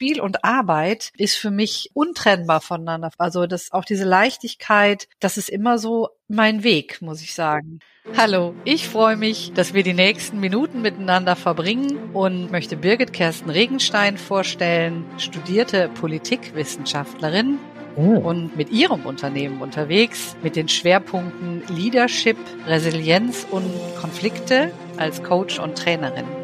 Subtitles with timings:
[0.00, 3.10] Spiel und Arbeit ist für mich untrennbar voneinander.
[3.18, 7.80] Also das auch diese Leichtigkeit, das ist immer so mein Weg, muss ich sagen.
[8.16, 13.50] Hallo, ich freue mich, dass wir die nächsten Minuten miteinander verbringen und möchte Birgit Kersten
[13.50, 17.58] Regenstein vorstellen, studierte Politikwissenschaftlerin
[17.96, 18.00] oh.
[18.00, 23.70] und mit ihrem Unternehmen unterwegs mit den Schwerpunkten Leadership, Resilienz und
[24.00, 26.39] Konflikte als Coach und Trainerin.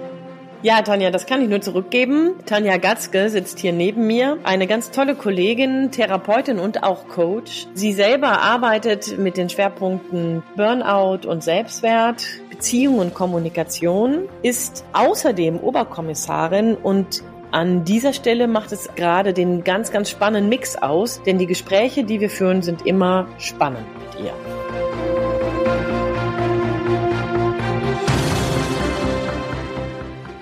[0.62, 2.34] Ja, Tanja, das kann ich nur zurückgeben.
[2.46, 7.66] Tanja Gatzke sitzt hier neben mir, eine ganz tolle Kollegin, Therapeutin und auch Coach.
[7.74, 16.74] Sie selber arbeitet mit den Schwerpunkten Burnout und Selbstwert, Beziehung und Kommunikation, ist außerdem Oberkommissarin
[16.74, 21.46] und an dieser Stelle macht es gerade den ganz, ganz spannenden Mix aus, denn die
[21.46, 24.95] Gespräche, die wir führen, sind immer spannend mit ihr.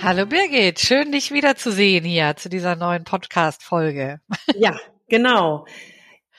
[0.07, 4.21] Hallo Birgit, schön dich wiederzusehen hier zu dieser neuen Podcast-Folge.
[4.55, 5.65] Ja, genau.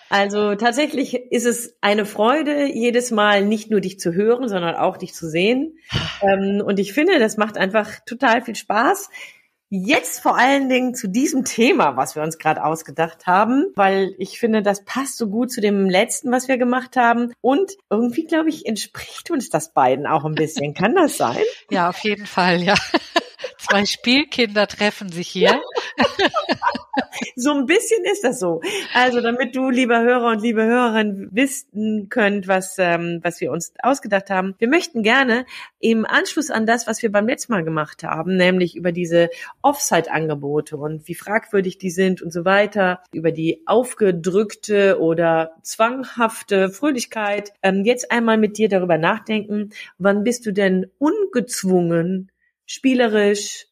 [0.08, 4.98] Also tatsächlich ist es eine Freude, jedes Mal nicht nur dich zu hören, sondern auch
[4.98, 5.80] dich zu sehen.
[6.22, 9.10] Ähm, und ich finde, das macht einfach total viel Spaß.
[9.70, 14.40] Jetzt vor allen Dingen zu diesem Thema, was wir uns gerade ausgedacht haben, weil ich
[14.40, 17.34] finde, das passt so gut zu dem letzten, was wir gemacht haben.
[17.42, 20.76] Und irgendwie, glaube ich, entspricht uns das beiden auch ein bisschen.
[20.76, 21.42] Kann das sein?
[21.72, 22.76] Ja, auf jeden Fall, ja.
[23.68, 25.60] Zwei Spielkinder treffen sich hier.
[27.36, 28.62] so ein bisschen ist das so.
[28.94, 33.74] Also damit du, lieber Hörer und liebe Hörerin, wissen könnt, was, ähm, was wir uns
[33.82, 34.54] ausgedacht haben.
[34.60, 35.46] Wir möchten gerne
[35.80, 39.30] im Anschluss an das, was wir beim letzten Mal gemacht haben, nämlich über diese
[39.62, 47.54] Offsite-Angebote und wie fragwürdig die sind und so weiter, über die aufgedrückte oder zwanghafte Fröhlichkeit,
[47.64, 52.30] ähm, jetzt einmal mit dir darüber nachdenken, wann bist du denn ungezwungen
[52.66, 53.68] spielerisch,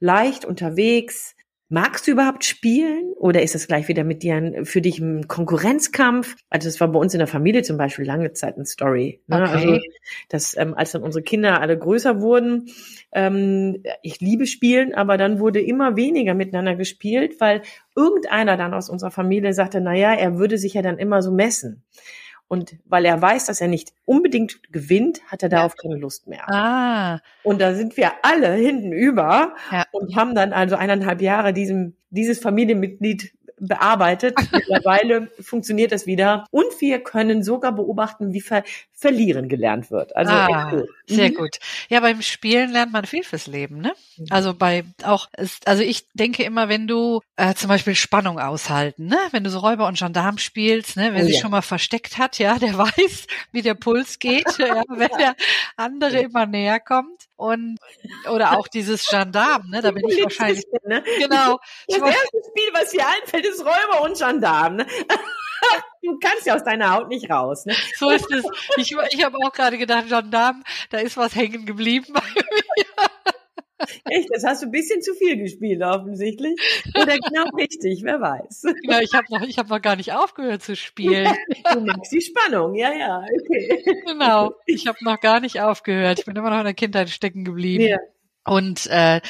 [0.00, 1.34] leicht unterwegs.
[1.70, 6.34] Magst du überhaupt spielen oder ist das gleich wieder mit dir für dich ein Konkurrenzkampf?
[6.48, 9.20] Also das war bei uns in der Familie zum Beispiel lange Zeit eine Story.
[9.26, 9.42] Ne?
[9.42, 9.52] Okay.
[9.52, 9.78] Also
[10.30, 12.70] dass ähm, als dann unsere Kinder alle größer wurden,
[13.12, 17.60] ähm, ich liebe Spielen, aber dann wurde immer weniger miteinander gespielt, weil
[17.94, 21.32] irgendeiner dann aus unserer Familie sagte, na ja, er würde sich ja dann immer so
[21.32, 21.84] messen.
[22.48, 26.48] Und weil er weiß, dass er nicht unbedingt gewinnt, hat er darauf keine Lust mehr.
[26.50, 27.20] Ah.
[27.42, 29.84] Und da sind wir alle hinten über ja.
[29.92, 34.34] und haben dann also eineinhalb Jahre diesem, dieses Familienmitglied bearbeitet.
[34.52, 36.46] Mittlerweile funktioniert das wieder.
[36.50, 38.62] Und wir können sogar beobachten, wie ver
[38.98, 40.16] verlieren gelernt wird.
[40.16, 40.88] Also ah, cool.
[41.06, 41.34] sehr mhm.
[41.34, 41.58] gut.
[41.88, 43.92] Ja, beim Spielen lernt man viel fürs Leben, ne?
[44.16, 44.26] Mhm.
[44.30, 45.28] Also bei auch,
[45.64, 49.18] also ich denke immer, wenn du äh, zum Beispiel Spannung aushalten, ne?
[49.30, 51.10] Wenn du so Räuber und Gendarm spielst, ne?
[51.12, 51.42] Wer oh, sich ja.
[51.42, 55.36] schon mal versteckt hat, ja, der weiß, wie der Puls geht, ja, wenn der
[55.76, 57.28] andere immer näher kommt.
[57.36, 57.78] Und
[58.28, 59.80] oder auch dieses Gendarm, ne?
[59.80, 60.64] Da bin ich wahrscheinlich.
[60.84, 61.04] Ne?
[61.18, 61.60] Genau.
[61.86, 64.76] Das erste Spiel, was dir einfällt, ist Räuber und Gendarm.
[64.76, 64.86] Ne?
[66.02, 67.66] Du kannst ja aus deiner Haut nicht raus.
[67.66, 67.74] Ne?
[67.96, 68.44] So ist es.
[68.76, 72.44] Ich, ich habe auch gerade gedacht, Gendarm, da ist was hängen geblieben bei mir.
[74.10, 76.60] Echt, das hast du ein bisschen zu viel gespielt offensichtlich.
[77.00, 78.62] Oder genau richtig, wer weiß.
[78.82, 81.32] Genau, ich habe noch, ich habe noch gar nicht aufgehört zu spielen.
[81.72, 83.84] du magst die Spannung, ja, ja, okay.
[84.06, 86.18] Genau, ich habe noch gar nicht aufgehört.
[86.18, 87.84] Ich bin immer noch in der Kindheit stecken geblieben.
[87.84, 87.98] Ja.
[88.44, 89.20] Und äh,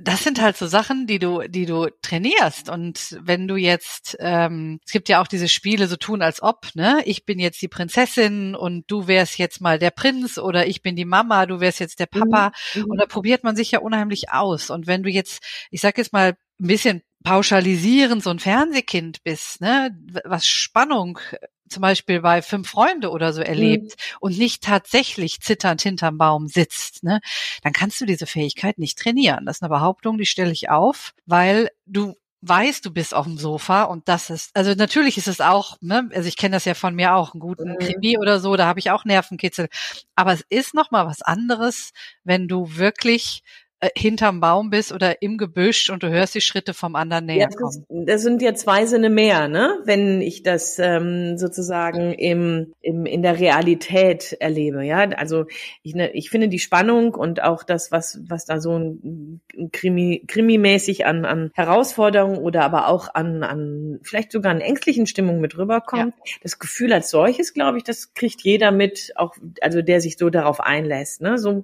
[0.00, 2.68] das sind halt so Sachen, die du, die du trainierst.
[2.70, 6.68] Und wenn du jetzt, ähm, es gibt ja auch diese Spiele, so tun als ob,
[6.74, 7.02] ne?
[7.04, 10.94] Ich bin jetzt die Prinzessin und du wärst jetzt mal der Prinz oder ich bin
[10.94, 12.52] die Mama, du wärst jetzt der Papa.
[12.74, 12.84] Mhm.
[12.84, 14.70] Und da probiert man sich ja unheimlich aus.
[14.70, 19.60] Und wenn du jetzt, ich sag jetzt mal, ein bisschen pauschalisierend so ein Fernsehkind bist,
[19.60, 21.18] ne, was Spannung
[21.68, 24.16] zum Beispiel bei fünf Freunde oder so erlebt mhm.
[24.20, 27.20] und nicht tatsächlich zitternd hinterm Baum sitzt, ne,
[27.62, 29.46] dann kannst du diese Fähigkeit nicht trainieren.
[29.46, 33.36] Das ist eine Behauptung, die stelle ich auf, weil du weißt, du bist auf dem
[33.36, 36.74] Sofa und das ist, also natürlich ist es auch, ne, also ich kenne das ja
[36.74, 37.78] von mir auch, einen guten mhm.
[37.78, 39.68] Krimi oder so, da habe ich auch Nervenkitzel,
[40.14, 41.92] aber es ist noch mal was anderes,
[42.24, 43.42] wenn du wirklich
[43.80, 47.48] äh, hinterm Baum bist oder im Gebüsch und du hörst die Schritte vom anderen näher
[47.48, 47.84] ja, kommen.
[47.88, 49.78] Das, das sind ja zwei Sinne mehr, ne?
[49.84, 55.08] Wenn ich das ähm, sozusagen im, im in der Realität erlebe, ja.
[55.10, 55.44] Also
[55.84, 59.70] ich, ne, ich finde die Spannung und auch das, was was da so ein, ein
[59.70, 65.40] Krimi, Krimi-mäßig an an Herausforderungen oder aber auch an an vielleicht sogar an ängstlichen Stimmungen
[65.40, 66.14] mit rüberkommt.
[66.24, 66.32] Ja.
[66.42, 70.30] Das Gefühl als solches, glaube ich, das kriegt jeder mit, auch also der sich so
[70.30, 71.38] darauf einlässt, ne?
[71.38, 71.62] So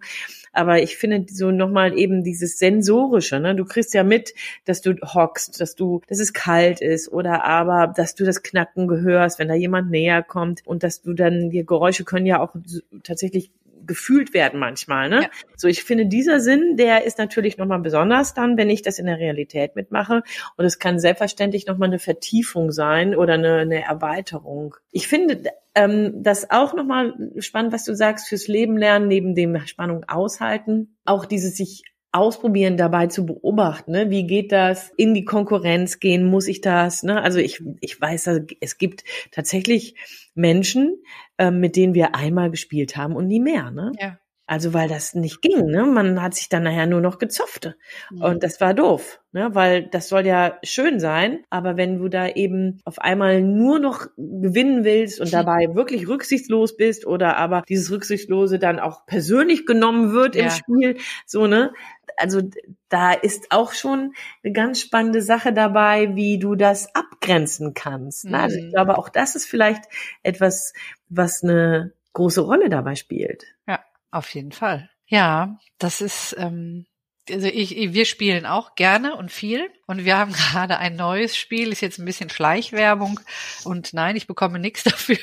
[0.54, 3.56] aber ich finde so nochmal eben dieses Sensorische, ne?
[3.56, 4.34] Du kriegst ja mit,
[4.64, 8.86] dass du hockst, dass du, dass es kalt ist oder aber, dass du das Knacken
[8.86, 12.54] gehörst, wenn da jemand näher kommt und dass du dann, die Geräusche können ja auch
[13.02, 13.50] tatsächlich
[13.86, 15.08] gefühlt werden manchmal.
[15.08, 15.22] Ne?
[15.22, 15.30] Ja.
[15.56, 19.06] So, ich finde, dieser Sinn, der ist natürlich nochmal besonders dann, wenn ich das in
[19.06, 20.22] der Realität mitmache.
[20.56, 24.76] Und es kann selbstverständlich nochmal eine Vertiefung sein oder eine, eine Erweiterung.
[24.90, 25.42] Ich finde
[25.74, 30.96] ähm, das auch nochmal spannend, was du sagst, fürs Leben lernen, neben dem Spannung aushalten.
[31.04, 31.82] Auch dieses sich
[32.14, 33.92] ausprobieren, dabei zu beobachten.
[33.92, 34.10] Ne?
[34.10, 34.90] Wie geht das?
[34.96, 36.24] In die Konkurrenz gehen?
[36.24, 37.02] Muss ich das?
[37.02, 37.20] Ne?
[37.20, 38.30] Also ich, ich weiß,
[38.60, 39.96] es gibt tatsächlich
[40.34, 41.02] Menschen,
[41.38, 43.70] äh, mit denen wir einmal gespielt haben und nie mehr.
[43.70, 43.92] Ne?
[44.00, 44.18] Ja.
[44.46, 45.84] Also weil das nicht ging, ne?
[45.86, 47.74] Man hat sich dann nachher nur noch gezopft.
[48.10, 48.22] Mhm.
[48.22, 49.54] Und das war doof, ne?
[49.54, 54.06] Weil das soll ja schön sein, aber wenn du da eben auf einmal nur noch
[54.18, 60.12] gewinnen willst und dabei wirklich rücksichtslos bist oder aber dieses Rücksichtslose dann auch persönlich genommen
[60.12, 60.44] wird ja.
[60.44, 61.72] im Spiel, so, ne?
[62.16, 62.42] Also
[62.88, 68.26] da ist auch schon eine ganz spannende Sache dabei, wie du das abgrenzen kannst.
[68.26, 68.34] Mhm.
[68.34, 68.70] Also ich mhm.
[68.70, 69.84] glaube, auch das ist vielleicht
[70.22, 70.72] etwas,
[71.08, 73.44] was eine große Rolle dabei spielt.
[73.66, 73.84] Ja.
[74.10, 74.88] Auf jeden Fall.
[75.06, 76.86] Ja, das ist, ähm,
[77.30, 79.70] also ich, wir spielen auch gerne und viel.
[79.86, 83.20] Und wir haben gerade ein neues Spiel, ist jetzt ein bisschen Schleichwerbung.
[83.64, 85.18] Und nein, ich bekomme nichts dafür.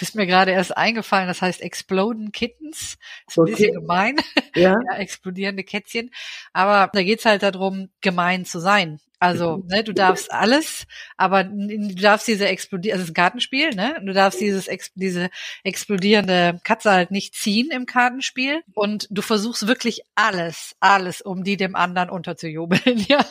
[0.00, 1.28] ist mir gerade erst eingefallen.
[1.28, 2.98] Das heißt Exploden Kittens.
[3.26, 3.50] Ist ein okay.
[3.52, 4.16] bisschen gemein.
[4.54, 4.76] Ja.
[4.90, 4.96] ja.
[4.96, 6.10] explodierende Kätzchen.
[6.52, 9.00] Aber da geht's halt darum, gemein zu sein.
[9.18, 10.86] Also, ne, du darfst alles,
[11.16, 13.96] aber du darfst diese explodier, also es ist ein Kartenspiel, ne?
[14.04, 15.30] Du darfst dieses diese
[15.64, 21.56] explodierende Katze halt nicht ziehen im Kartenspiel und du versuchst wirklich alles, alles, um die
[21.56, 23.24] dem anderen unterzujubeln, ja.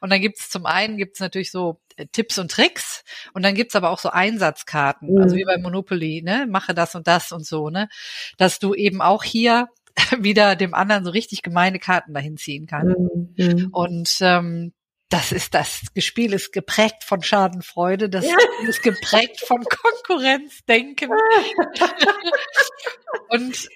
[0.00, 3.04] Und dann gibt's zum einen gibt's natürlich so äh, Tipps und Tricks
[3.34, 5.20] und dann gibt's aber auch so Einsatzkarten, mhm.
[5.20, 6.46] also wie bei Monopoly, ne?
[6.48, 7.90] Mache das und das und so, ne?
[8.38, 9.68] Dass du eben auch hier
[10.18, 12.96] wieder dem anderen so richtig gemeine Karten dahin ziehen kannst.
[13.36, 13.68] Mhm.
[13.72, 14.72] Und ähm,
[15.08, 18.36] das ist das Spiel ist geprägt von Schadenfreude, das ja.
[18.66, 21.10] ist geprägt von Konkurrenzdenken.
[23.28, 23.68] und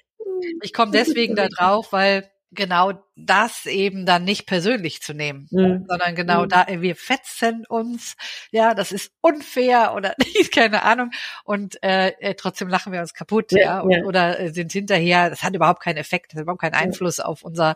[0.62, 5.86] ich komme deswegen da drauf, weil genau das eben dann nicht persönlich zu nehmen, mhm.
[5.88, 6.48] sondern genau mhm.
[6.48, 8.14] da, wir fetzen uns,
[8.50, 11.10] ja, das ist unfair oder nicht, keine Ahnung,
[11.44, 14.04] und äh, äh, trotzdem lachen wir uns kaputt, ja, ja, und, ja.
[14.04, 17.24] oder äh, sind hinterher, das hat überhaupt keinen Effekt, das hat überhaupt keinen Einfluss ja.
[17.24, 17.74] auf unser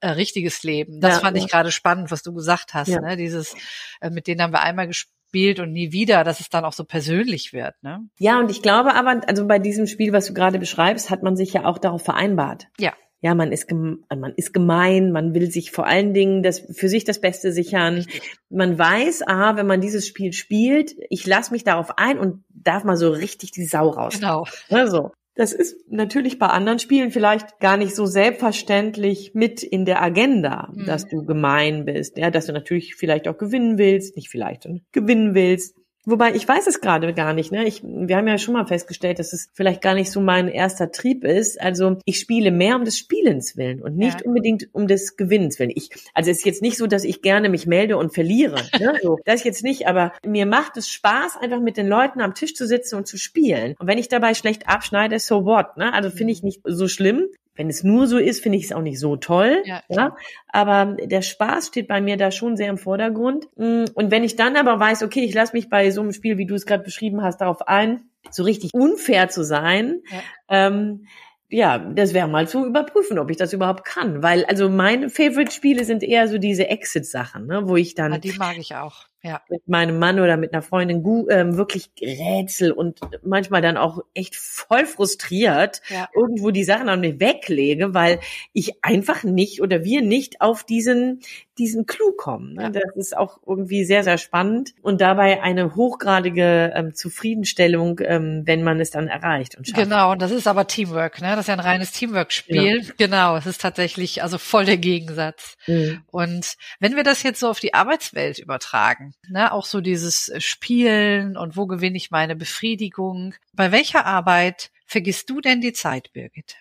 [0.00, 1.00] äh, richtiges Leben.
[1.00, 3.16] Das fand ich gerade spannend, was du gesagt hast, ne?
[3.16, 3.54] dieses,
[4.00, 6.72] äh, mit denen haben wir einmal gespielt, spielt und nie wieder, dass es dann auch
[6.72, 7.74] so persönlich wird.
[7.82, 8.08] Ne?
[8.18, 11.36] Ja, und ich glaube aber, also bei diesem Spiel, was du gerade beschreibst, hat man
[11.36, 12.68] sich ja auch darauf vereinbart.
[12.78, 12.92] Ja
[13.22, 17.04] ja, man ist, man ist gemein, man will sich vor allen Dingen das, für sich
[17.04, 18.04] das Beste sichern.
[18.50, 22.84] Man weiß, ah, wenn man dieses Spiel spielt, ich lasse mich darauf ein und darf
[22.84, 24.14] mal so richtig die Sau raus.
[24.14, 24.46] Genau.
[24.68, 30.02] Also, das ist natürlich bei anderen Spielen vielleicht gar nicht so selbstverständlich mit in der
[30.02, 30.86] Agenda, mhm.
[30.86, 34.84] dass du gemein bist, ja, dass du natürlich vielleicht auch gewinnen willst, nicht vielleicht, sondern
[34.92, 35.76] gewinnen willst.
[36.08, 37.50] Wobei ich weiß es gerade gar nicht.
[37.50, 37.66] Ne?
[37.66, 40.92] Ich, wir haben ja schon mal festgestellt, dass es vielleicht gar nicht so mein erster
[40.92, 41.60] Trieb ist.
[41.60, 44.26] Also ich spiele mehr um des Spielens willen und nicht ja.
[44.26, 45.72] unbedingt um des Gewinnens willen.
[45.74, 48.62] Ich, also es ist jetzt nicht so, dass ich gerne mich melde und verliere.
[48.78, 48.94] Ne?
[49.02, 49.88] So, das jetzt nicht.
[49.88, 53.18] Aber mir macht es Spaß, einfach mit den Leuten am Tisch zu sitzen und zu
[53.18, 53.74] spielen.
[53.76, 55.76] Und wenn ich dabei schlecht abschneide, so what?
[55.76, 55.92] Ne?
[55.92, 56.46] Also finde ich mhm.
[56.46, 57.26] nicht so schlimm.
[57.56, 59.62] Wenn es nur so ist, finde ich es auch nicht so toll.
[59.64, 60.16] Ja, ja,
[60.48, 63.48] Aber der Spaß steht bei mir da schon sehr im Vordergrund.
[63.56, 66.38] Mm, und wenn ich dann aber weiß, okay, ich lasse mich bei so einem Spiel,
[66.38, 70.66] wie du es gerade beschrieben hast, darauf ein, so richtig unfair zu sein, ja.
[70.68, 71.06] ähm,
[71.48, 74.22] ja, das wäre mal zu überprüfen, ob ich das überhaupt kann.
[74.22, 78.12] Weil, also meine Favorite-Spiele sind eher so diese Exit-Sachen, ne, wo ich dann.
[78.12, 79.42] Ja, die mag ich auch ja.
[79.48, 84.36] mit meinem Mann oder mit einer Freundin ähm, wirklich Rätsel und manchmal dann auch echt
[84.36, 86.08] voll frustriert ja.
[86.14, 88.20] irgendwo die Sachen an mir weglege, weil
[88.52, 91.20] ich einfach nicht oder wir nicht auf diesen
[91.58, 92.54] diesen Clou kommen.
[92.54, 92.64] Ne?
[92.64, 92.70] Ja.
[92.70, 98.62] Das ist auch irgendwie sehr sehr spannend und dabei eine hochgradige ähm, Zufriedenstellung, ähm, wenn
[98.62, 99.82] man es dann erreicht und schafft.
[99.82, 101.30] Genau, und das ist aber Teamwork, ne?
[101.30, 102.80] Das ist ja ein reines Teamwork-Spiel.
[102.80, 102.94] Genau.
[102.98, 105.56] genau, es ist tatsächlich also voll der Gegensatz.
[105.66, 106.02] Mhm.
[106.10, 109.52] Und wenn wir das jetzt so auf die Arbeitswelt übertragen, Ne?
[109.52, 113.34] Auch so dieses äh, Spielen und wo gewinne ich meine Befriedigung.
[113.52, 116.56] Bei welcher Arbeit vergisst du denn die Zeit, Birgit?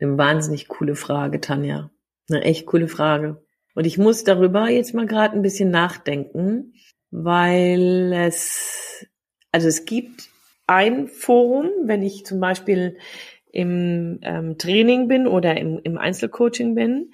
[0.00, 1.90] Eine wahnsinnig coole Frage, Tanja.
[2.28, 3.42] Eine echt coole Frage.
[3.74, 6.74] Und ich muss darüber jetzt mal gerade ein bisschen nachdenken,
[7.10, 9.06] weil es,
[9.52, 10.28] also es gibt
[10.66, 12.98] ein Forum, wenn ich zum Beispiel
[13.52, 17.12] im ähm, Training bin oder im, im Einzelcoaching bin,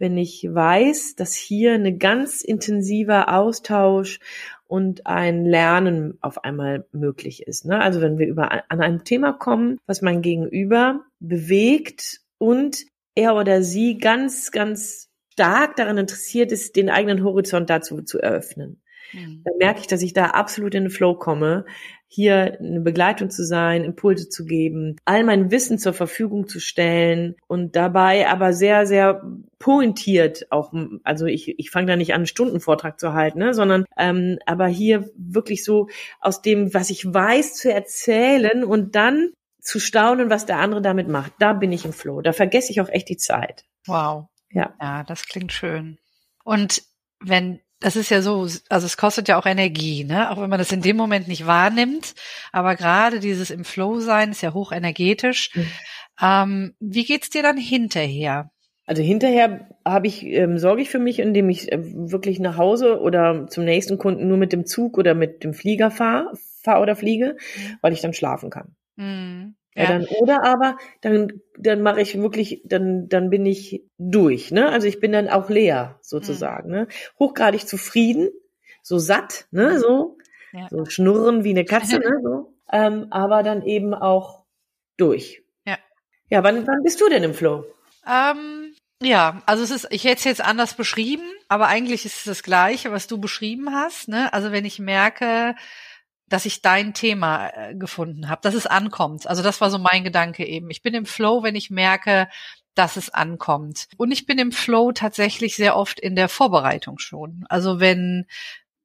[0.00, 4.18] wenn ich weiß, dass hier eine ganz intensiver Austausch
[4.66, 7.66] und ein Lernen auf einmal möglich ist.
[7.66, 7.80] Ne?
[7.80, 13.62] Also wenn wir über an ein Thema kommen, was mein Gegenüber bewegt und er oder
[13.62, 18.79] sie ganz, ganz stark daran interessiert ist, den eigenen Horizont dazu zu eröffnen.
[19.12, 19.42] Mhm.
[19.44, 21.64] dann merke ich, dass ich da absolut in den Flow komme,
[22.12, 27.36] hier eine Begleitung zu sein, Impulse zu geben, all mein Wissen zur Verfügung zu stellen
[27.46, 29.22] und dabei aber sehr, sehr
[29.60, 30.72] pointiert auch,
[31.04, 34.66] also ich, ich fange da nicht an, einen Stundenvortrag zu halten, ne, sondern ähm, aber
[34.66, 35.88] hier wirklich so
[36.20, 41.06] aus dem, was ich weiß, zu erzählen und dann zu staunen, was der andere damit
[41.06, 41.32] macht.
[41.38, 42.22] Da bin ich im Flow.
[42.22, 43.64] Da vergesse ich auch echt die Zeit.
[43.86, 44.26] Wow.
[44.50, 44.74] Ja.
[44.80, 45.98] Ja, das klingt schön.
[46.44, 46.82] Und
[47.20, 50.30] wenn das ist ja so, also es kostet ja auch Energie, ne?
[50.30, 52.14] Auch wenn man das in dem Moment nicht wahrnimmt.
[52.52, 55.50] Aber gerade dieses im Flow sein ist ja hochenergetisch.
[55.54, 55.66] Mhm.
[56.22, 58.50] Ähm, wie geht's dir dann hinterher?
[58.86, 63.00] Also hinterher habe ich ähm, sorge ich für mich, indem ich äh, wirklich nach Hause
[63.00, 66.32] oder zum nächsten Kunden nur mit dem Zug oder mit dem Flieger fahre
[66.62, 67.78] fahr oder fliege, mhm.
[67.80, 68.74] weil ich dann schlafen kann.
[68.96, 69.54] Mhm.
[69.74, 69.86] Ja.
[69.86, 74.50] dann, oder aber dann, dann mache ich wirklich, dann, dann bin ich durch.
[74.50, 74.68] Ne?
[74.68, 76.68] Also ich bin dann auch leer sozusagen.
[76.68, 76.74] Mhm.
[76.74, 76.88] Ne?
[77.18, 78.30] Hochgradig zufrieden,
[78.82, 79.78] so satt, ne?
[79.78, 80.18] so,
[80.52, 80.66] ja.
[80.70, 82.20] so schnurren wie eine Katze, ne?
[82.22, 82.52] so.
[82.72, 84.44] Ähm, aber dann eben auch
[84.96, 85.42] durch.
[85.64, 85.78] Ja.
[86.28, 87.64] Ja, wann, wann bist du denn im Flow?
[88.06, 92.24] Ähm, ja, also es ist, ich hätte es jetzt anders beschrieben, aber eigentlich ist es
[92.24, 94.08] das Gleiche, was du beschrieben hast.
[94.08, 94.32] Ne?
[94.32, 95.54] Also wenn ich merke,
[96.30, 99.26] dass ich dein Thema äh, gefunden habe, dass es ankommt.
[99.26, 100.70] Also das war so mein Gedanke eben.
[100.70, 102.28] Ich bin im Flow, wenn ich merke,
[102.74, 103.88] dass es ankommt.
[103.98, 107.44] Und ich bin im Flow tatsächlich sehr oft in der Vorbereitung schon.
[107.48, 108.26] Also wenn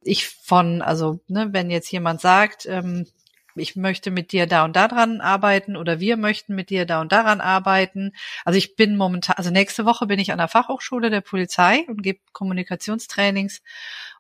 [0.02, 3.08] ich von, also ne, wenn jetzt jemand sagt, ähm,
[3.56, 7.02] ich möchte mit dir da und da dran arbeiten oder wir möchten mit dir da
[7.02, 8.12] und daran arbeiten.
[8.44, 12.04] Also ich bin momentan, also nächste Woche bin ich an der Fachhochschule der Polizei und
[12.04, 13.62] gebe Kommunikationstrainings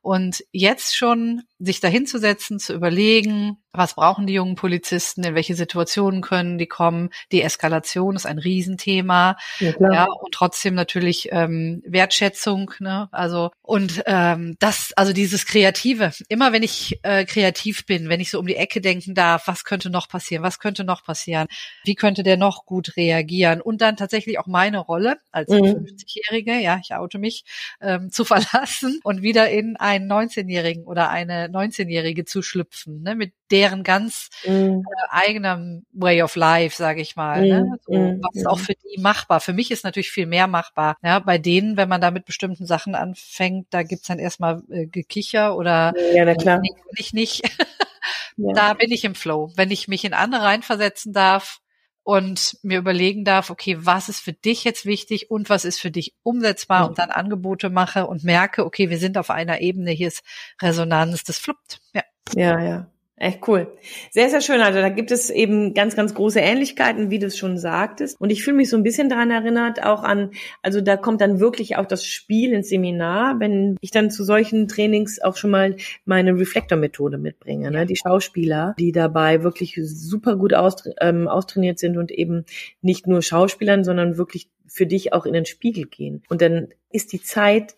[0.01, 6.21] und jetzt schon sich dahinzusetzen, zu überlegen, was brauchen die jungen Polizisten, in welche Situationen
[6.21, 7.09] können die kommen.
[7.31, 9.37] Die Eskalation ist ein Riesenthema.
[9.59, 12.71] Ja, ja und trotzdem natürlich ähm, Wertschätzung.
[12.79, 13.09] Ne?
[13.11, 16.11] Also und ähm, das, also dieses Kreative.
[16.29, 19.63] Immer wenn ich äh, kreativ bin, wenn ich so um die Ecke denken darf, was
[19.63, 21.47] könnte noch passieren, was könnte noch passieren,
[21.83, 25.85] wie könnte der noch gut reagieren und dann tatsächlich auch meine Rolle als mhm.
[25.85, 27.43] 50-Jährige, ja, ich oute mich,
[27.81, 33.15] ähm, zu verlassen und wieder in ein einen 19-Jährigen oder eine 19-Jährige zu schlüpfen, ne,
[33.15, 34.49] mit deren ganz mm.
[34.49, 37.41] äh, eigenem Way of Life, sage ich mal.
[37.41, 37.47] Mm.
[37.47, 37.79] Ne?
[37.85, 38.21] So, mm.
[38.21, 39.39] Was ist auch für die machbar?
[39.39, 40.97] Für mich ist natürlich viel mehr machbar.
[41.03, 44.87] Ja, bei denen, wenn man da mit bestimmten Sachen anfängt, da gibt's dann erstmal äh,
[44.87, 46.59] Gekicher oder ja, na klar.
[46.59, 47.41] Nee, ich nicht.
[48.37, 48.53] ja.
[48.53, 49.51] Da bin ich im Flow.
[49.55, 51.61] Wenn ich mich in andere reinversetzen darf,
[52.05, 55.89] und mir überlegen darf, okay, was ist für dich jetzt wichtig und was ist für
[55.89, 56.89] dich umsetzbar mhm.
[56.89, 60.23] und dann Angebote mache und merke, okay, wir sind auf einer Ebene, hier ist
[60.61, 61.81] Resonanz, das fluppt.
[61.93, 62.03] Ja.
[62.35, 62.91] Ja, ja.
[63.17, 63.71] Echt cool.
[64.11, 64.59] Sehr, sehr schön.
[64.59, 68.19] Also da gibt es eben ganz, ganz große Ähnlichkeiten, wie du es schon sagtest.
[68.19, 70.31] Und ich fühle mich so ein bisschen daran erinnert, auch an,
[70.61, 74.67] also da kommt dann wirklich auch das Spiel ins Seminar, wenn ich dann zu solchen
[74.67, 77.71] Trainings auch schon mal meine Reflektor-Methode mitbringe.
[77.71, 77.85] Ne?
[77.85, 82.43] Die Schauspieler, die dabei wirklich super gut austra ähm, austrainiert sind und eben
[82.81, 86.21] nicht nur Schauspielern, sondern wirklich für dich auch in den Spiegel gehen.
[86.27, 87.75] Und dann ist die Zeit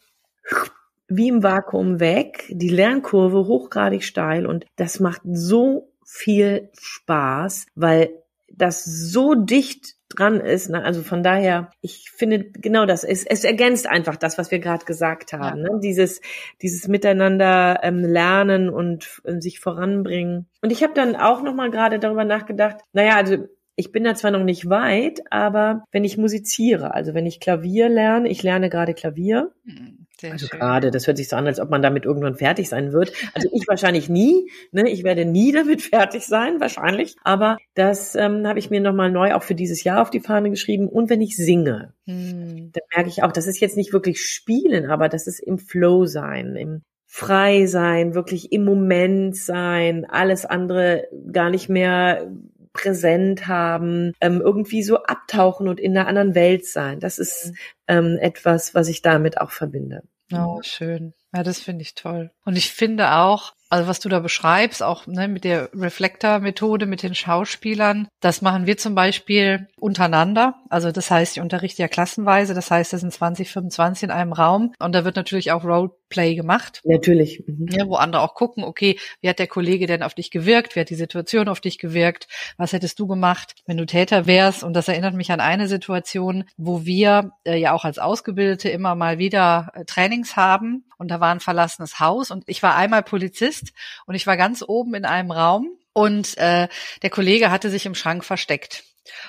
[1.08, 8.10] wie im Vakuum weg, die Lernkurve hochgradig steil und das macht so viel Spaß, weil
[8.50, 10.70] das so dicht dran ist.
[10.70, 10.84] Ne?
[10.84, 13.04] Also von daher, ich finde genau das.
[13.04, 15.60] Es, es ergänzt einfach das, was wir gerade gesagt haben.
[15.60, 15.74] Ja.
[15.74, 15.80] Ne?
[15.82, 16.22] Dieses,
[16.62, 20.48] dieses Miteinander ähm, lernen und äh, sich voranbringen.
[20.62, 22.78] Und ich habe dann auch noch mal gerade darüber nachgedacht.
[22.94, 27.28] Naja, also ich bin da zwar noch nicht weit, aber wenn ich musiziere, also wenn
[27.28, 29.52] ich Klavier lerne, ich lerne gerade Klavier.
[29.66, 30.60] Mhm sehr also schön.
[30.60, 33.14] gerade, das hört sich so an, als ob man damit irgendwann fertig sein wird.
[33.34, 34.90] Also ich wahrscheinlich nie, ne?
[34.90, 37.16] Ich werde nie damit fertig sein, wahrscheinlich.
[37.24, 40.50] Aber das ähm, habe ich mir nochmal neu auch für dieses Jahr auf die Fahne
[40.50, 40.88] geschrieben.
[40.88, 42.72] Und wenn ich singe, hm.
[42.74, 46.06] dann merke ich auch, das ist jetzt nicht wirklich spielen, aber das ist im Flow
[46.06, 52.30] sein, im frei sein, wirklich im Moment sein, alles andere gar nicht mehr
[52.78, 57.00] präsent haben, ähm, irgendwie so abtauchen und in einer anderen Welt sein.
[57.00, 57.56] Das ist mhm.
[57.88, 60.04] ähm, etwas, was ich damit auch verbinde.
[60.34, 61.14] Oh, schön.
[61.34, 62.32] Ja, das finde ich toll.
[62.46, 67.04] Und ich finde auch, also was du da beschreibst, auch ne, mit der Reflektor-Methode, mit
[67.04, 70.56] den Schauspielern, das machen wir zum Beispiel untereinander.
[70.70, 74.34] Also das heißt, ich unterrichte ja klassenweise, das heißt, das sind 20, 25 in einem
[74.34, 75.64] Raum und da wird natürlich auch
[76.08, 76.82] Roleplay gemacht.
[76.84, 77.44] Natürlich.
[77.46, 77.68] Mhm.
[77.70, 80.82] Ja, wo andere auch gucken, okay, wie hat der Kollege denn auf dich gewirkt, wie
[80.82, 84.64] hat die Situation auf dich gewirkt, was hättest du gemacht, wenn du Täter wärst?
[84.64, 88.96] Und das erinnert mich an eine Situation, wo wir äh, ja auch als Ausgebildete immer
[88.96, 93.04] mal wieder äh, Trainings haben und da war ein verlassenes Haus und ich war einmal
[93.04, 93.74] Polizist
[94.06, 96.68] und ich war ganz oben in einem Raum und äh,
[97.02, 98.84] der Kollege hatte sich im Schrank versteckt.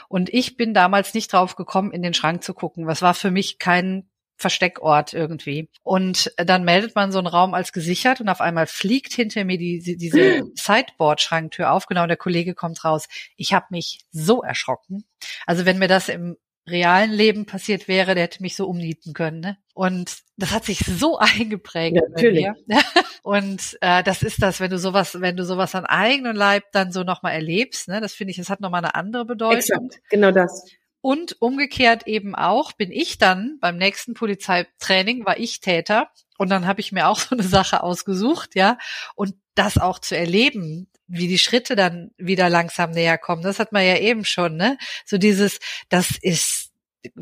[0.08, 2.88] Und ich bin damals nicht drauf gekommen, in den Schrank zu gucken.
[2.88, 4.07] Was war für mich kein
[4.38, 5.68] Versteckort irgendwie.
[5.82, 9.58] Und dann meldet man so einen Raum als gesichert und auf einmal fliegt hinter mir
[9.58, 11.86] die, diese Sideboard-Schranktür auf.
[11.86, 13.08] Genau, der Kollege kommt raus.
[13.36, 15.04] Ich habe mich so erschrocken.
[15.44, 16.36] Also wenn mir das im
[16.68, 19.40] realen Leben passiert wäre, der hätte mich so umnieten können.
[19.40, 19.58] Ne?
[19.74, 22.46] Und das hat sich so eingeprägt ja, natürlich.
[23.22, 26.92] Und äh, das ist das, wenn du sowas, wenn du sowas an eigenen Leib dann
[26.92, 29.58] so nochmal erlebst, ne, das finde ich, das hat nochmal eine andere Bedeutung.
[29.58, 30.64] Exakt, genau das.
[31.08, 36.10] Und umgekehrt eben auch, bin ich dann beim nächsten Polizeitraining, war ich Täter.
[36.36, 38.76] Und dann habe ich mir auch so eine Sache ausgesucht, ja.
[39.14, 43.72] Und das auch zu erleben, wie die Schritte dann wieder langsam näher kommen, das hat
[43.72, 44.76] man ja eben schon, ne?
[45.06, 46.72] So dieses, das ist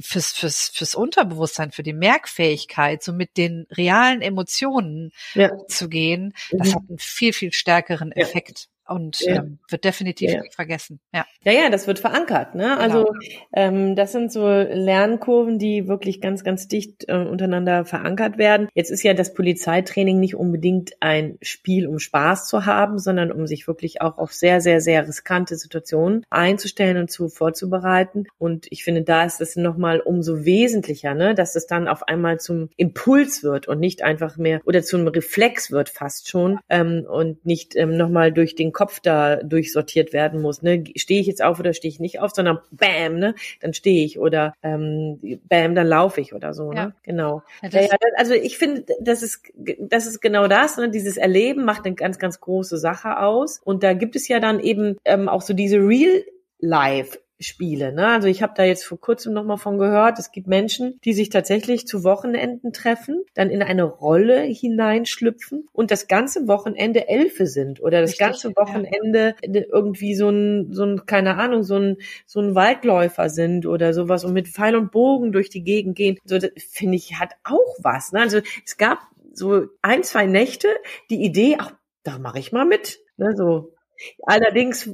[0.00, 5.52] fürs, fürs, fürs Unterbewusstsein, für die Merkfähigkeit, so mit den realen Emotionen ja.
[5.68, 6.74] zu gehen, das mhm.
[6.74, 9.36] hat einen viel, viel stärkeren Effekt und ja.
[9.36, 10.40] ähm, wird definitiv ja.
[10.40, 11.00] nicht vergessen.
[11.12, 11.26] Ja.
[11.42, 12.54] ja, ja, das wird verankert.
[12.54, 12.64] Ne?
[12.64, 12.80] Genau.
[12.80, 13.12] Also
[13.52, 18.68] ähm, das sind so Lernkurven, die wirklich ganz, ganz dicht äh, untereinander verankert werden.
[18.74, 23.46] Jetzt ist ja das Polizeitraining nicht unbedingt ein Spiel, um Spaß zu haben, sondern um
[23.46, 28.26] sich wirklich auch auf sehr, sehr, sehr riskante Situationen einzustellen und zu vorzubereiten.
[28.38, 32.38] Und ich finde, da ist es nochmal umso wesentlicher, ne, dass es dann auf einmal
[32.38, 37.44] zum Impuls wird und nicht einfach mehr oder zum Reflex wird fast schon ähm, und
[37.44, 40.60] nicht ähm, nochmal durch den Kopf da durchsortiert werden muss.
[40.60, 40.84] Ne?
[40.96, 43.34] Stehe ich jetzt auf oder stehe ich nicht auf, sondern bam, ne?
[43.60, 46.72] dann stehe ich oder ähm, bam, dann laufe ich oder so.
[46.72, 46.76] Ne?
[46.76, 46.92] Ja.
[47.02, 47.42] Genau.
[47.62, 50.76] Ja, ja, also ich finde, das ist das ist genau das.
[50.76, 50.90] Ne?
[50.90, 53.62] Dieses Erleben macht eine ganz, ganz große Sache aus.
[53.64, 56.22] Und da gibt es ja dann eben ähm, auch so diese Real
[56.58, 57.92] Life Spiele.
[57.92, 58.06] Ne?
[58.06, 60.18] Also ich habe da jetzt vor kurzem noch mal von gehört.
[60.18, 65.90] Es gibt Menschen, die sich tatsächlich zu Wochenenden treffen, dann in eine Rolle hineinschlüpfen und
[65.90, 69.62] das ganze Wochenende Elfe sind oder das Richtig, ganze Wochenende ja.
[69.72, 74.24] irgendwie so ein, so ein, keine Ahnung, so ein, so ein Waldläufer sind oder sowas
[74.24, 76.18] und mit Pfeil und Bogen durch die Gegend gehen.
[76.24, 78.12] So finde ich hat auch was.
[78.12, 78.20] Ne?
[78.20, 79.00] Also es gab
[79.32, 80.68] so ein, zwei Nächte
[81.10, 83.00] die Idee, ach, da mache ich mal mit.
[83.18, 83.34] Ne?
[83.36, 83.74] So
[84.22, 84.90] Allerdings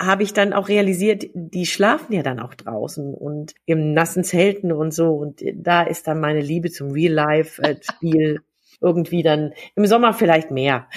[0.00, 4.72] habe ich dann auch realisiert, die schlafen ja dann auch draußen und im nassen Zelten
[4.72, 5.10] und so.
[5.12, 8.40] Und da ist dann meine Liebe zum Real-Life-Spiel
[8.80, 10.88] irgendwie dann im Sommer vielleicht mehr.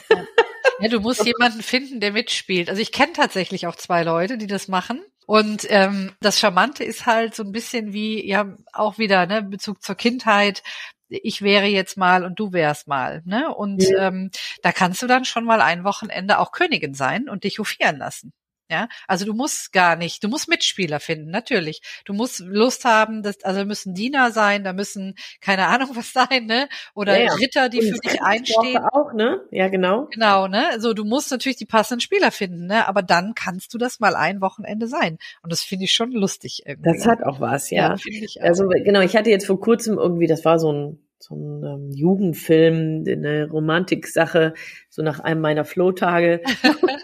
[0.82, 2.70] Ja, du musst jemanden finden, der mitspielt.
[2.70, 5.02] Also ich kenne tatsächlich auch zwei Leute, die das machen.
[5.26, 9.84] Und ähm, das Charmante ist halt so ein bisschen wie, ja, auch wieder, ne, Bezug
[9.84, 10.64] zur Kindheit.
[11.08, 13.54] Ich wäre jetzt mal und du wärst mal, ne?
[13.54, 14.08] Und ja.
[14.08, 14.32] ähm,
[14.62, 18.34] da kannst du dann schon mal ein Wochenende auch Königin sein und dich hofieren lassen.
[18.70, 21.82] Ja, also du musst gar nicht, du musst Mitspieler finden, natürlich.
[22.06, 26.46] Du musst Lust haben, dass, also müssen Diener sein, da müssen keine Ahnung was sein,
[26.46, 26.70] ne?
[26.94, 27.34] Oder ja, ja.
[27.34, 28.78] Ritter, die Und für dich einstehen.
[28.78, 29.42] Auch, ne?
[29.50, 30.08] Ja, genau.
[30.12, 30.80] Genau, ne?
[30.80, 32.88] So, du musst natürlich die passenden Spieler finden, ne?
[32.88, 35.18] Aber dann kannst du das mal ein Wochenende sein.
[35.42, 36.94] Und das finde ich schon lustig irgendwie.
[36.94, 37.94] Das hat auch was, ja.
[37.94, 38.46] ja ich auch.
[38.46, 41.92] Also genau, ich hatte jetzt vor kurzem irgendwie, das war so ein so ein ähm,
[41.92, 44.54] Jugendfilm, eine Romantik-Sache,
[44.90, 46.42] so nach einem meiner dann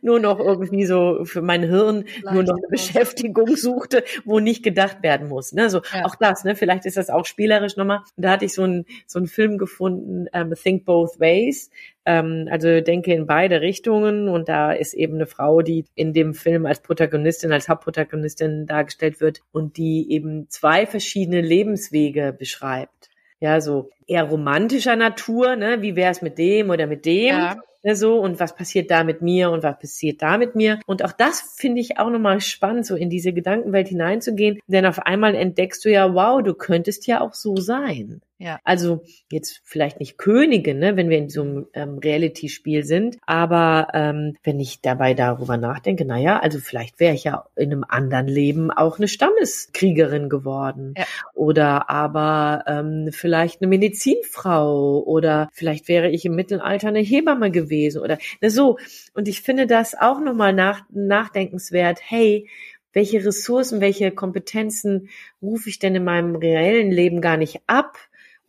[0.00, 5.02] nur noch irgendwie so für mein Hirn nur noch eine Beschäftigung suchte, wo nicht gedacht
[5.02, 5.52] werden muss.
[5.52, 5.70] Ne?
[5.70, 6.04] So ja.
[6.04, 6.56] auch das, ne?
[6.56, 7.98] Vielleicht ist das auch spielerisch nochmal.
[8.16, 11.70] Und da hatte ich so einen so einen Film gefunden, ähm, Think Both Ways.
[12.04, 16.34] Ähm, also denke in beide Richtungen und da ist eben eine Frau, die in dem
[16.34, 23.11] Film als Protagonistin, als Hauptprotagonistin dargestellt wird und die eben zwei verschiedene Lebenswege beschreibt
[23.42, 25.82] ja, so eher romantischer Natur, ne?
[25.82, 27.36] Wie wäre es mit dem oder mit dem?
[27.36, 27.56] Ja.
[27.84, 31.04] Ne, so und was passiert da mit mir und was passiert da mit mir und
[31.04, 35.34] auch das finde ich auch nochmal spannend so in diese Gedankenwelt hineinzugehen denn auf einmal
[35.34, 38.58] entdeckst du ja wow du könntest ja auch so sein ja.
[38.64, 43.86] Also jetzt vielleicht nicht Königin, ne, wenn wir in so einem ähm, Reality-Spiel sind, aber
[43.94, 48.26] ähm, wenn ich dabei darüber nachdenke, naja, also vielleicht wäre ich ja in einem anderen
[48.26, 50.94] Leben auch eine Stammeskriegerin geworden.
[50.96, 51.04] Ja.
[51.34, 58.02] Oder aber ähm, vielleicht eine Medizinfrau oder vielleicht wäre ich im Mittelalter eine Hebamme gewesen
[58.02, 58.76] oder ne, so.
[59.14, 62.48] Und ich finde das auch nochmal nach, nachdenkenswert, hey,
[62.92, 65.08] welche Ressourcen, welche Kompetenzen
[65.40, 67.96] rufe ich denn in meinem reellen Leben gar nicht ab?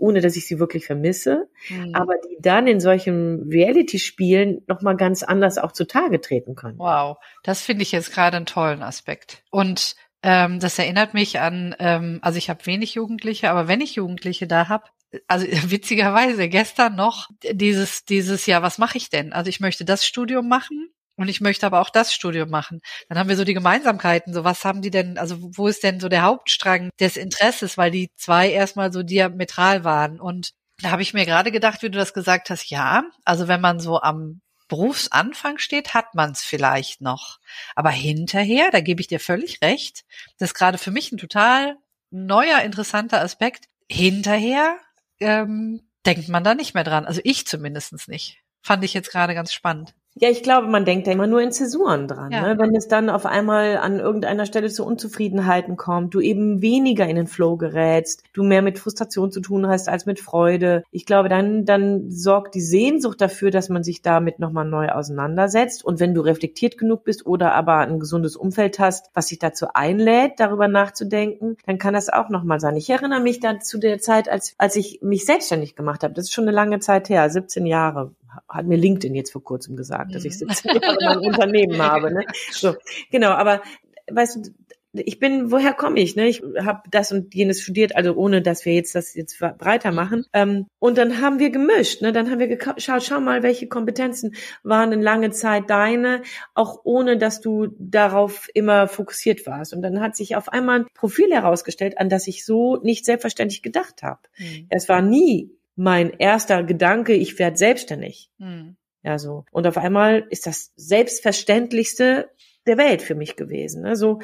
[0.04, 1.96] Ohne dass ich sie wirklich vermisse, mhm.
[1.96, 6.78] aber die dann in solchen Reality-Spielen nochmal ganz anders auch zutage treten können.
[6.78, 9.44] Wow, das finde ich jetzt gerade einen tollen Aspekt.
[9.50, 13.96] Und ähm, das erinnert mich an, ähm, also ich habe wenig Jugendliche, aber wenn ich
[13.96, 14.84] Jugendliche da habe,
[15.30, 19.32] also witzigerweise gestern noch dieses dieses Jahr, was mache ich denn?
[19.32, 22.82] Also ich möchte das Studium machen und ich möchte aber auch das Studium machen.
[23.08, 24.34] Dann haben wir so die Gemeinsamkeiten.
[24.34, 27.91] So, was haben die denn, also wo ist denn so der Hauptstrang des Interesses, weil
[27.91, 30.19] die zwei erstmal so diametral waren.
[30.19, 33.62] Und da habe ich mir gerade gedacht, wie du das gesagt hast, ja, also wenn
[33.62, 37.38] man so am Berufsanfang steht, hat man es vielleicht noch.
[37.76, 40.04] Aber hinterher, da gebe ich dir völlig recht,
[40.39, 41.78] das ist gerade für mich ein total
[42.10, 43.65] neuer, interessanter Aspekt.
[43.89, 44.78] hinterher
[45.19, 47.06] ähm, denkt man da nicht mehr dran.
[47.06, 48.39] Also ich zumindestens nicht.
[48.62, 49.93] Fand ich jetzt gerade ganz spannend.
[50.15, 52.32] Ja, ich glaube, man denkt da immer nur in Zäsuren dran.
[52.32, 52.41] Ja.
[52.41, 52.60] Ne?
[52.60, 57.15] Wenn es dann auf einmal an irgendeiner Stelle zu Unzufriedenheiten kommt, du eben weniger in
[57.15, 60.84] den Flow gerätst, du mehr mit Frustration zu tun hast als mit Freude.
[60.91, 65.84] Ich glaube, dann, dann sorgt die Sehnsucht dafür, dass man sich damit nochmal neu auseinandersetzt.
[65.84, 69.67] Und wenn du reflektiert genug bist oder aber ein gesundes Umfeld hast, was sich dazu
[69.73, 72.76] einlädt, darüber nachzudenken, dann kann das auch nochmal sein.
[72.76, 76.13] Ich erinnere mich dann zu der Zeit, als, als ich mich selbstständig gemacht habe.
[76.13, 78.12] Das ist schon eine lange Zeit her, 17 Jahre
[78.48, 80.82] hat mir LinkedIn jetzt vor kurzem gesagt, dass ich 17 mhm.
[80.82, 82.13] Jahre mein Unternehmen habe.
[82.13, 82.26] Ne?
[82.52, 82.76] So,
[83.12, 83.62] genau, aber
[84.10, 84.52] weißt du,
[84.93, 86.15] ich bin, woher komme ich?
[86.15, 86.28] Ne?
[86.28, 89.96] Ich habe das und jenes studiert, also ohne, dass wir jetzt das jetzt breiter mhm.
[89.96, 90.26] machen.
[90.34, 92.02] Ähm, und dann haben wir gemischt.
[92.02, 92.13] Ne?
[92.13, 96.22] Dann haben wir geschaut, schau mal, welche Kompetenzen waren in lange Zeit deine,
[96.54, 99.74] auch ohne, dass du darauf immer fokussiert warst.
[99.74, 103.63] Und dann hat sich auf einmal ein Profil herausgestellt, an das ich so nicht selbstverständlich
[103.63, 104.19] gedacht habe.
[104.38, 104.67] Mhm.
[104.69, 108.29] Es war nie mein erster Gedanke, ich werde selbstständig.
[108.39, 108.77] Hm.
[109.03, 109.45] Ja, so.
[109.51, 112.29] Und auf einmal ist das Selbstverständlichste
[112.65, 113.83] der Welt für mich gewesen.
[113.83, 113.95] Ne?
[113.95, 114.19] So,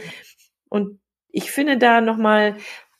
[0.69, 0.99] und
[1.31, 2.55] ich finde da nochmal,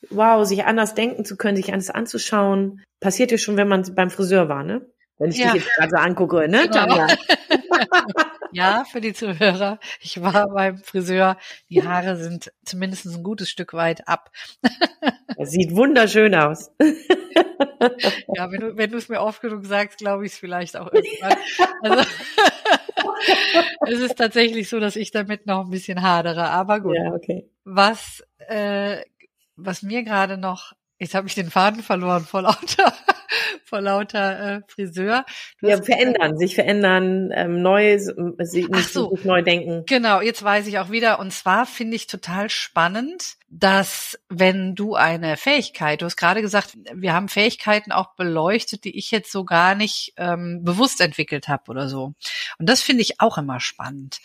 [0.09, 4.09] wow, sich anders denken zu können, sich anders anzuschauen, passiert ja schon, wenn man beim
[4.09, 4.85] Friseur war, ne?
[5.17, 5.51] Wenn ich ja.
[5.51, 7.07] dich jetzt gerade so angucke, ne, genau.
[8.51, 9.79] ja, für die Zuhörer.
[9.99, 11.38] Ich war beim Friseur.
[11.69, 14.31] Die Haare sind zumindest ein gutes Stück weit ab.
[15.38, 16.71] Das sieht wunderschön aus.
[18.35, 20.91] Ja, wenn du, wenn du es mir oft genug sagst, glaube ich es vielleicht auch
[20.91, 21.38] irgendwann.
[21.81, 22.09] Also,
[23.88, 26.95] es ist tatsächlich so, dass ich damit noch ein bisschen hadere, aber gut.
[26.95, 27.49] Ja, okay.
[27.63, 29.01] Was, äh,
[29.55, 32.93] was mir gerade noch, jetzt habe ich den Faden verloren vor lauter
[33.63, 35.26] vor lauter äh, Friseur.
[35.62, 39.84] Du ja, verändern, sich verändern, ähm, neu, nicht so, sich neu denken.
[39.88, 41.20] Genau, jetzt weiß ich auch wieder.
[41.20, 46.78] Und zwar finde ich total spannend, dass wenn du eine Fähigkeit, du hast gerade gesagt,
[46.94, 51.63] wir haben Fähigkeiten auch beleuchtet, die ich jetzt so gar nicht ähm, bewusst entwickelt habe
[51.70, 52.13] oder so.
[52.60, 54.20] Und das finde ich auch immer spannend.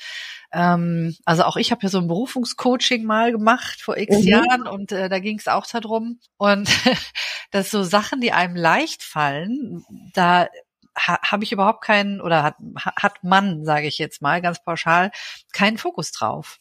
[0.54, 4.22] Ähm, also auch ich habe ja so ein Berufungscoaching mal gemacht vor x mhm.
[4.22, 6.20] Jahren und äh, da ging es auch darum.
[6.36, 6.68] Und
[7.50, 10.48] dass so Sachen, die einem leicht fallen, da
[10.96, 15.10] ha, habe ich überhaupt keinen oder hat, hat man, sage ich jetzt mal ganz pauschal,
[15.52, 16.58] keinen Fokus drauf.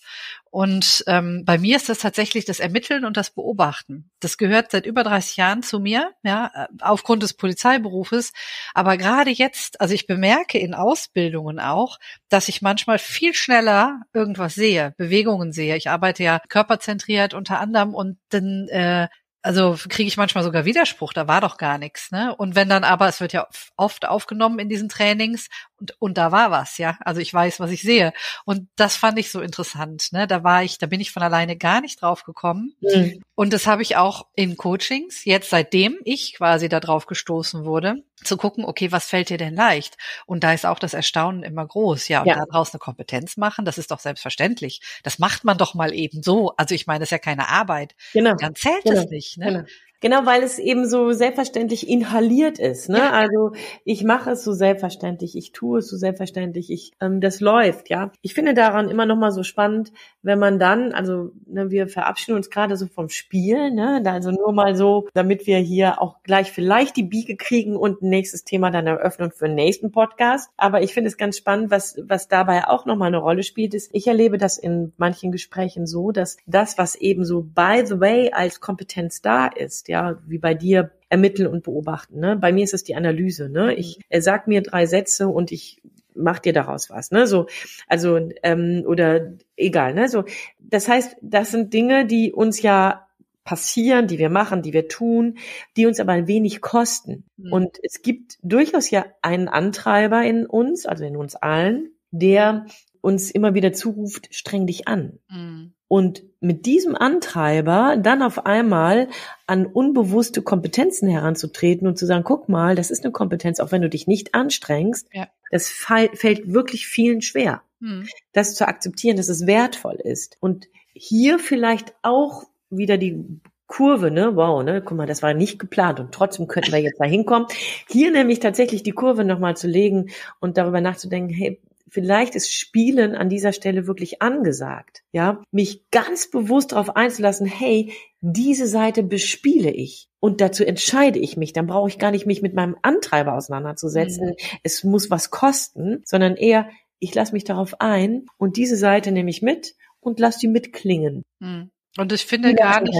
[0.53, 4.11] Und ähm, bei mir ist das tatsächlich das Ermitteln und das Beobachten.
[4.19, 8.33] Das gehört seit über 30 Jahren zu mir, ja, äh, aufgrund des Polizeiberufes.
[8.75, 11.97] Aber gerade jetzt, also ich bemerke in Ausbildungen auch,
[12.29, 15.75] dass ich manchmal viel schneller irgendwas sehe, Bewegungen sehe.
[15.75, 19.07] Ich arbeite ja körperzentriert unter anderem und dann äh,
[19.43, 22.33] also kriege ich manchmal sogar Widerspruch, da war doch gar nichts, ne?
[22.35, 26.31] Und wenn dann aber, es wird ja oft aufgenommen in diesen Trainings und, und da
[26.31, 26.97] war was, ja.
[27.01, 28.13] Also ich weiß, was ich sehe.
[28.45, 30.27] Und das fand ich so interessant, ne?
[30.27, 32.73] Da war ich, da bin ich von alleine gar nicht drauf gekommen.
[32.81, 33.21] Mhm.
[33.35, 38.03] Und das habe ich auch in Coachings, jetzt seitdem ich quasi da drauf gestoßen wurde,
[38.23, 39.97] zu gucken, okay, was fällt dir denn leicht?
[40.27, 42.09] Und da ist auch das Erstaunen immer groß.
[42.09, 42.45] Ja, und ja.
[42.45, 44.81] daraus eine Kompetenz machen, das ist doch selbstverständlich.
[45.01, 46.53] Das macht man doch mal eben so.
[46.57, 47.95] Also ich meine, das ist ja keine Arbeit.
[48.13, 48.35] Genau.
[48.35, 49.01] Dann zählt genau.
[49.01, 49.37] es nicht.
[49.37, 49.45] Ne?
[49.45, 49.63] Genau.
[50.03, 52.89] Genau, weil es eben so selbstverständlich inhaliert ist.
[52.89, 52.97] Ne?
[52.97, 53.11] Ja.
[53.11, 53.53] Also
[53.85, 58.11] ich mache es so selbstverständlich, ich tue es so selbstverständlich, ich ähm, das läuft, ja.
[58.21, 62.35] Ich finde daran immer noch mal so spannend, wenn man dann, also ne, wir verabschieden
[62.35, 64.03] uns gerade so vom Spiel, ne?
[64.05, 68.09] Also nur mal so, damit wir hier auch gleich vielleicht die Biege kriegen und ein
[68.09, 70.49] nächstes Thema dann eröffnen für den nächsten Podcast.
[70.57, 73.73] Aber ich finde es ganz spannend, was was dabei auch noch mal eine Rolle spielt,
[73.73, 78.01] ist, ich erlebe das in manchen Gesprächen so, dass das, was eben so by the
[78.01, 79.92] way als Kompetenz da ist, ja,
[80.27, 82.19] wie bei dir ermitteln und beobachten.
[82.19, 82.35] Ne?
[82.35, 83.49] Bei mir ist es die Analyse.
[83.49, 83.75] Ne?
[83.75, 85.81] Ich er sagt mir drei Sätze und ich
[86.15, 87.27] mach dir daraus was, ne?
[87.27, 87.47] So,
[87.87, 90.07] also ähm, oder egal, ne?
[90.09, 90.25] So,
[90.59, 93.07] das heißt, das sind Dinge, die uns ja
[93.43, 95.37] passieren, die wir machen, die wir tun,
[95.75, 97.25] die uns aber ein wenig kosten.
[97.37, 97.51] Mhm.
[97.51, 102.65] Und es gibt durchaus ja einen Antreiber in uns, also in uns allen, der
[103.01, 105.19] uns immer wieder zuruft, streng dich an.
[105.29, 105.72] Mhm.
[105.87, 109.07] Und mit diesem Antreiber dann auf einmal
[109.47, 113.81] an unbewusste Kompetenzen heranzutreten und zu sagen, guck mal, das ist eine Kompetenz, auch wenn
[113.81, 115.27] du dich nicht anstrengst, ja.
[115.51, 117.61] das fällt wirklich vielen schwer.
[117.79, 118.07] Hm.
[118.31, 120.37] Das zu akzeptieren, dass es wertvoll ist.
[120.39, 124.35] Und hier vielleicht auch wieder die Kurve, ne?
[124.35, 124.81] Wow, ne?
[124.83, 127.47] Guck mal, das war nicht geplant und trotzdem könnten wir jetzt da hinkommen.
[127.89, 131.59] Hier nämlich tatsächlich die Kurve nochmal zu legen und darüber nachzudenken, hey,
[131.93, 135.03] vielleicht ist Spielen an dieser Stelle wirklich angesagt.
[135.11, 141.37] Ja, mich ganz bewusst darauf einzulassen, hey, diese Seite bespiele ich und dazu entscheide ich
[141.37, 141.53] mich.
[141.53, 144.29] Dann brauche ich gar nicht mich mit meinem Antreiber auseinanderzusetzen.
[144.29, 144.57] Mhm.
[144.63, 149.29] Es muss was kosten, sondern eher, ich lasse mich darauf ein und diese Seite nehme
[149.29, 151.23] ich mit und lasse die mitklingen.
[151.39, 151.69] Mhm.
[151.97, 152.99] Und ich finde gar nicht,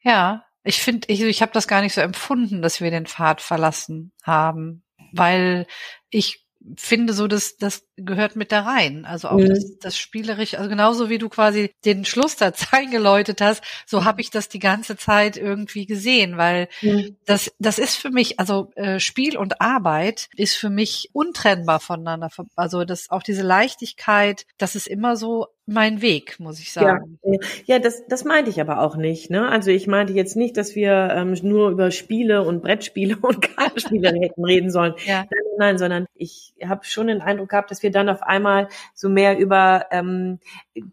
[0.00, 3.42] ja, ich finde, ich, ich habe das gar nicht so empfunden, dass wir den Pfad
[3.42, 5.66] verlassen haben, weil
[6.08, 9.04] ich finde so, dass das gehört mit da rein.
[9.04, 9.48] Also auch mhm.
[9.48, 14.30] das, das spielerisch, also genauso wie du quasi den Schlusssatz eingeläutet hast, so habe ich
[14.30, 17.16] das die ganze Zeit irgendwie gesehen, weil mhm.
[17.26, 22.30] das das ist für mich, also äh, Spiel und Arbeit ist für mich untrennbar voneinander.
[22.56, 27.18] Also das auch diese Leichtigkeit, das ist immer so mein Weg, muss ich sagen.
[27.22, 29.30] Ja, ja das, das meinte ich aber auch nicht.
[29.30, 29.48] Ne?
[29.48, 34.08] Also ich meinte jetzt nicht, dass wir ähm, nur über Spiele und Brettspiele und Kartenspiele
[34.20, 34.94] hätten reden sollen.
[35.04, 35.26] Ja.
[35.58, 39.36] Nein, sondern ich habe schon den Eindruck gehabt, dass wir dann auf einmal so mehr
[39.38, 40.38] über ähm,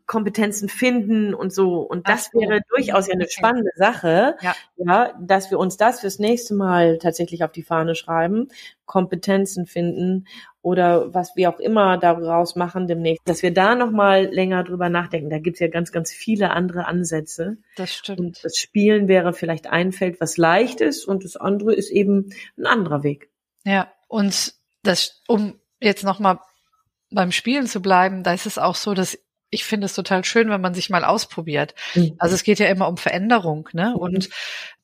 [0.08, 1.82] Kompetenzen finden und so.
[1.82, 2.40] Und das so.
[2.40, 4.56] wäre durchaus ja eine spannende Sache, ja.
[4.78, 8.48] ja, dass wir uns das fürs nächste Mal tatsächlich auf die Fahne schreiben,
[8.88, 10.26] Kompetenzen finden
[10.64, 15.30] oder was wir auch immer daraus machen demnächst, dass wir da nochmal länger drüber nachdenken.
[15.30, 17.58] Da gibt's ja ganz, ganz viele andere Ansätze.
[17.76, 18.20] Das stimmt.
[18.20, 22.32] Und das Spielen wäre vielleicht ein Feld, was leicht ist und das andere ist eben
[22.58, 23.30] ein anderer Weg.
[23.64, 24.55] Ja, und
[24.88, 26.40] das, um jetzt nochmal
[27.12, 29.18] beim Spielen zu bleiben, da ist es auch so, dass
[29.50, 31.76] ich finde es total schön, wenn man sich mal ausprobiert.
[31.94, 32.16] Mhm.
[32.18, 33.92] Also es geht ja immer um Veränderung, ne?
[33.92, 33.96] Mhm.
[33.96, 34.30] Und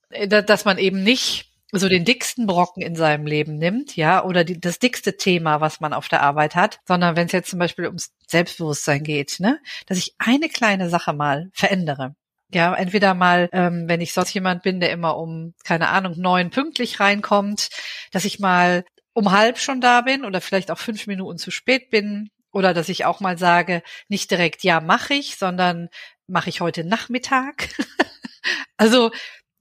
[0.09, 4.43] äh, dass man eben nicht so den dicksten Brocken in seinem Leben nimmt, ja, oder
[4.43, 7.59] die, das dickste Thema, was man auf der Arbeit hat, sondern wenn es jetzt zum
[7.59, 12.15] Beispiel ums Selbstbewusstsein geht, ne, dass ich eine kleine Sache mal verändere.
[12.53, 16.49] Ja, entweder mal, ähm, wenn ich sonst jemand bin, der immer um, keine Ahnung, neun
[16.49, 17.69] pünktlich reinkommt,
[18.11, 18.83] dass ich mal
[19.13, 22.29] um halb schon da bin oder vielleicht auch fünf Minuten zu spät bin.
[22.53, 25.87] Oder dass ich auch mal sage, nicht direkt ja mache ich, sondern
[26.27, 27.69] mache ich heute Nachmittag.
[28.77, 29.11] also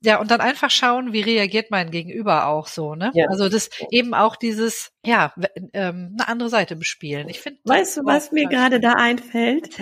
[0.03, 3.11] ja, und dann einfach schauen, wie reagiert mein Gegenüber auch so, ne?
[3.15, 3.27] Ja.
[3.29, 5.35] Also das eben auch dieses, ja,
[5.75, 7.29] ähm, eine andere Seite bespielen.
[7.29, 7.61] Ich finde.
[7.65, 9.79] Weißt du, was mir gerade da einfällt?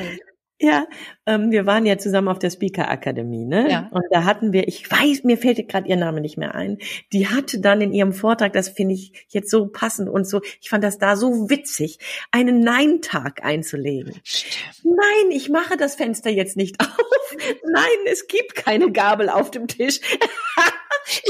[0.61, 0.87] Ja,
[1.25, 3.71] ähm, wir waren ja zusammen auf der Speaker Akademie, ne?
[3.71, 3.89] Ja.
[3.93, 6.79] Und da hatten wir, ich weiß, mir fällt gerade ihr Name nicht mehr ein.
[7.13, 10.69] Die hatte dann in ihrem Vortrag, das finde ich jetzt so passend und so, ich
[10.69, 12.01] fand das da so witzig,
[12.33, 14.15] einen Nein-Tag einzulegen.
[14.25, 14.59] Stimmt.
[14.83, 17.37] Nein, ich mache das Fenster jetzt nicht auf.
[17.65, 20.01] Nein, es gibt keine Gabel auf dem Tisch.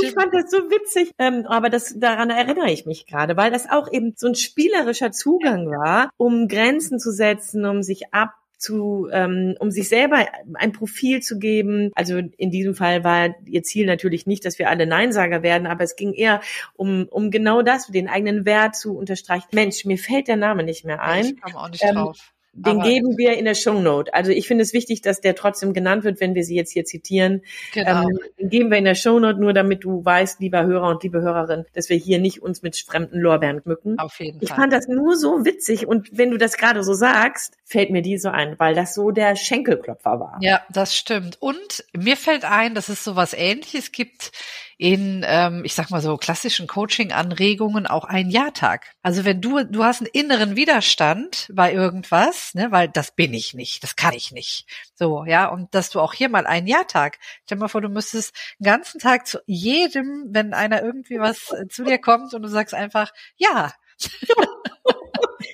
[0.02, 3.70] Ich fand das so witzig, ähm, aber das daran erinnere ich mich gerade, weil das
[3.70, 9.08] auch eben so ein spielerischer Zugang war, um Grenzen zu setzen, um sich ab zu,
[9.12, 11.90] ähm, um sich selber ein Profil zu geben.
[11.94, 15.84] Also in diesem Fall war ihr Ziel natürlich nicht, dass wir alle Neinsager werden, aber
[15.84, 16.40] es ging eher
[16.74, 19.48] um, um genau das, den eigenen Wert zu unterstreichen.
[19.52, 21.24] Mensch, mir fällt der Name nicht mehr ein.
[21.24, 22.32] Ich komme auch nicht ähm, drauf.
[22.66, 24.12] Den Aber geben wir in der Show Note.
[24.12, 26.84] Also ich finde es wichtig, dass der trotzdem genannt wird, wenn wir sie jetzt hier
[26.84, 27.42] zitieren.
[27.72, 28.08] Genau.
[28.08, 31.02] Ähm, den geben wir in der Show Note, nur damit du weißt, lieber Hörer und
[31.02, 33.98] liebe Hörerin, dass wir hier nicht uns mit fremden Lorbeeren mücken.
[33.98, 34.56] Auf jeden ich Fall.
[34.56, 38.02] Ich fand das nur so witzig und wenn du das gerade so sagst, fällt mir
[38.02, 40.38] die so ein, weil das so der Schenkelklopfer war.
[40.40, 41.36] Ja, das stimmt.
[41.40, 44.32] Und mir fällt ein, dass es sowas ähnliches gibt
[44.78, 48.92] in, ähm, ich sag mal so, klassischen Coaching-Anregungen auch ein Ja-Tag.
[49.02, 53.54] Also wenn du, du hast einen inneren Widerstand bei irgendwas, ne, weil das bin ich
[53.54, 54.66] nicht, das kann ich nicht.
[54.94, 57.18] So, ja, und dass du auch hier mal einen Ja-Tag.
[57.44, 61.50] Stell dir mal vor, du müsstest den ganzen Tag zu jedem, wenn einer irgendwie was
[61.50, 63.72] äh, zu dir kommt und du sagst einfach Ja.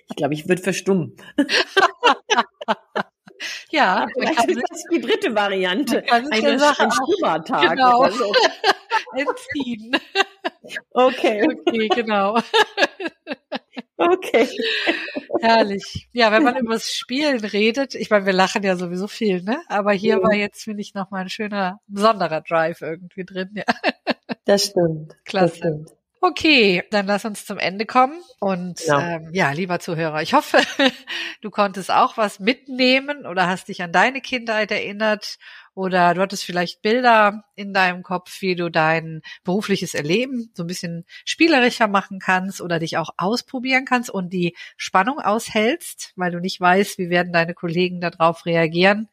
[0.09, 1.17] Ich glaube, ich würde verstummen.
[3.71, 6.03] ja, vielleicht ist das die dritte Variante.
[6.11, 7.71] Eine, ein Stummertag.
[7.71, 8.09] Genau.
[8.11, 8.33] So.
[9.17, 9.97] Entziehen.
[10.93, 11.47] Okay.
[11.67, 12.39] Okay, genau.
[13.97, 14.49] Okay.
[15.41, 16.09] Herrlich.
[16.13, 19.61] Ja, wenn man über das Spielen redet, ich meine, wir lachen ja sowieso viel, ne?
[19.69, 20.23] Aber hier ja.
[20.23, 23.65] war jetzt, finde ich, nochmal ein schöner, besonderer Drive irgendwie drin, ja.
[24.45, 25.17] Das stimmt.
[25.25, 25.47] Klasse.
[25.47, 25.91] Das stimmt.
[26.27, 28.19] Okay, dann lass uns zum Ende kommen.
[28.41, 30.57] Und ja, ähm, ja lieber Zuhörer, ich hoffe,
[31.43, 35.37] du konntest auch was mitnehmen oder hast dich an deine Kindheit erinnert
[35.75, 40.67] oder du hattest vielleicht Bilder in deinem Kopf, wie du dein berufliches Erleben so ein
[40.67, 46.41] bisschen spielerischer machen kannst oder dich auch ausprobieren kannst und die Spannung aushältst, weil du
[46.41, 49.11] nicht weißt, wie werden deine Kollegen darauf reagieren.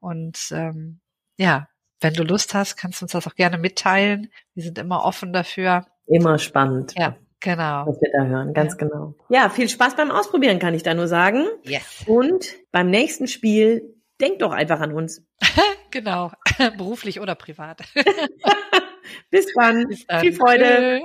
[0.00, 1.00] Und ähm,
[1.36, 1.68] ja,
[2.00, 4.32] wenn du Lust hast, kannst du uns das auch gerne mitteilen.
[4.54, 5.84] Wir sind immer offen dafür.
[6.08, 6.94] Immer spannend.
[6.96, 7.86] Ja, genau.
[7.86, 8.86] Was wir da hören, ganz ja.
[8.86, 9.14] genau.
[9.28, 11.46] Ja, viel Spaß beim Ausprobieren, kann ich da nur sagen.
[11.62, 12.04] Yes.
[12.06, 15.22] Und beim nächsten Spiel, denk doch einfach an uns.
[15.90, 16.32] genau.
[16.76, 17.82] Beruflich oder privat.
[19.30, 19.88] Bis dann.
[19.88, 20.20] Bis dann.
[20.20, 21.02] Viel Freude.